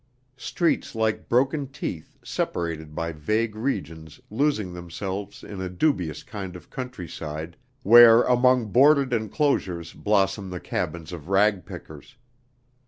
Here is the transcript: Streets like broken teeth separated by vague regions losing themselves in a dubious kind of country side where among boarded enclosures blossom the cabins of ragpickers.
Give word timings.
Streets 0.37 0.95
like 0.95 1.29
broken 1.29 1.67
teeth 1.67 2.17
separated 2.23 2.95
by 2.95 3.11
vague 3.11 3.53
regions 3.55 4.19
losing 4.31 4.73
themselves 4.73 5.43
in 5.43 5.61
a 5.61 5.69
dubious 5.69 6.23
kind 6.23 6.55
of 6.55 6.71
country 6.71 7.07
side 7.07 7.55
where 7.83 8.23
among 8.23 8.71
boarded 8.71 9.13
enclosures 9.13 9.93
blossom 9.93 10.49
the 10.49 10.59
cabins 10.59 11.13
of 11.13 11.29
ragpickers. 11.29 12.15